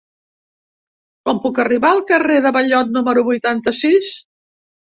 [1.29, 4.11] Com puc arribar al carrer de Ballot número vuitanta-sis?